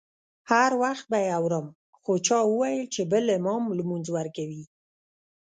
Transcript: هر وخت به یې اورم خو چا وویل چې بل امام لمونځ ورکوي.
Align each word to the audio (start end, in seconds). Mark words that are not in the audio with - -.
هر 0.51 0.71
وخت 0.83 1.05
به 1.11 1.17
یې 1.25 1.31
اورم 1.39 1.65
خو 2.01 2.13
چا 2.27 2.37
وویل 2.45 2.81
چې 2.93 3.01
بل 3.11 3.23
امام 3.39 3.63
لمونځ 3.77 4.05
ورکوي. 4.17 4.63